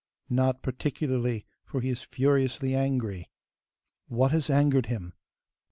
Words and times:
'Not 0.31 0.63
particularly, 0.63 1.45
for 1.63 1.79
he 1.79 1.89
is 1.89 2.01
furiously 2.01 2.73
angry.' 2.73 3.29
'What 4.07 4.31
has 4.31 4.49
angered 4.49 4.87
him? 4.87 5.13